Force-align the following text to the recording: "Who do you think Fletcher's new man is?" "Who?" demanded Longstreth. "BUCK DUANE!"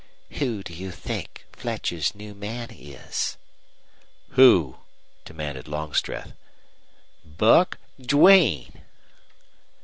"Who 0.39 0.63
do 0.63 0.73
you 0.73 0.89
think 0.89 1.45
Fletcher's 1.51 2.15
new 2.15 2.33
man 2.33 2.69
is?" 2.71 3.37
"Who?" 4.29 4.79
demanded 5.25 5.67
Longstreth. 5.67 6.33
"BUCK 7.23 7.77
DUANE!" 8.01 8.81